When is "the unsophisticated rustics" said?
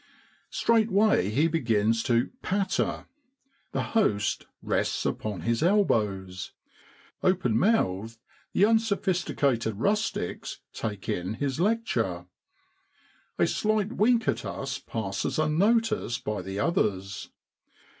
8.51-10.57